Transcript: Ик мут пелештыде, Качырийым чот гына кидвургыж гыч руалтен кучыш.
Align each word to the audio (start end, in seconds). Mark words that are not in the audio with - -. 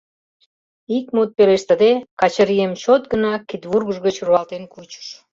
Ик 0.97 1.05
мут 1.15 1.29
пелештыде, 1.37 1.93
Качырийым 2.19 2.73
чот 2.81 3.03
гына 3.11 3.33
кидвургыж 3.49 3.97
гыч 4.05 4.15
руалтен 4.25 4.63
кучыш. 4.73 5.07